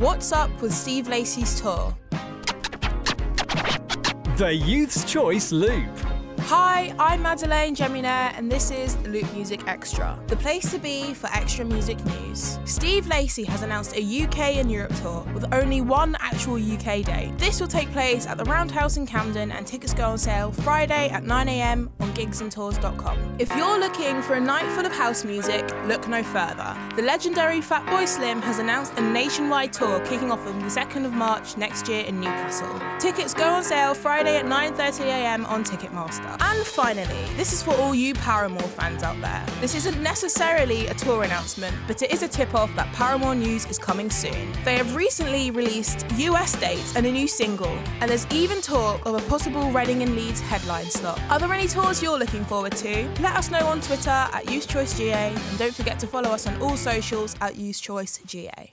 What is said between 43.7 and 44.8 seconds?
coming soon. They